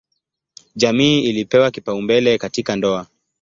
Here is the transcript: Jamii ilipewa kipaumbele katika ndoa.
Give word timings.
Jamii 0.75 1.23
ilipewa 1.23 1.71
kipaumbele 1.71 2.37
katika 2.37 2.75
ndoa. 2.75 3.07